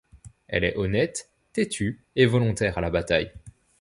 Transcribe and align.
Elle 0.47 0.63
est 0.63 0.75
honnête, 0.77 1.29
têtue 1.53 2.03
et 2.15 2.25
volontaire 2.25 2.75
à 2.79 2.81
la 2.81 2.89
bataille. 2.89 3.31